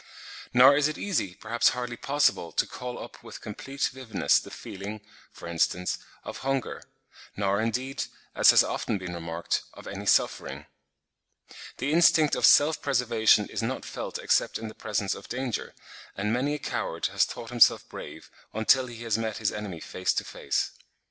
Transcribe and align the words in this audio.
Nor 0.51 0.75
is 0.75 0.87
it 0.87 0.97
easy, 0.97 1.35
perhaps 1.35 1.69
hardly 1.77 1.95
possible, 1.95 2.51
to 2.53 2.65
call 2.65 2.97
up 2.97 3.21
with 3.23 3.39
complete 3.39 3.87
vividness 3.93 4.39
the 4.39 4.49
feeling, 4.49 5.01
for 5.31 5.47
instance, 5.47 5.99
of 6.23 6.39
hunger; 6.39 6.81
nor 7.37 7.61
indeed, 7.61 8.05
as 8.33 8.49
has 8.49 8.63
often 8.63 8.97
been 8.97 9.13
remarked, 9.13 9.61
of 9.75 9.85
any 9.87 10.07
suffering. 10.07 10.65
The 11.77 11.91
instinct 11.93 12.33
of 12.35 12.47
self 12.47 12.81
preservation 12.81 13.45
is 13.47 13.61
not 13.61 13.85
felt 13.85 14.17
except 14.17 14.57
in 14.57 14.69
the 14.69 14.73
presence 14.73 15.13
of 15.13 15.29
danger; 15.29 15.75
and 16.17 16.33
many 16.33 16.55
a 16.55 16.57
coward 16.57 17.05
has 17.13 17.23
thought 17.23 17.51
himself 17.51 17.87
brave 17.87 18.31
until 18.53 18.87
he 18.87 19.03
has 19.03 19.19
met 19.19 19.37
his 19.37 19.51
enemy 19.51 19.79
face 19.81 20.13
to 20.13 20.23
face. 20.23 20.71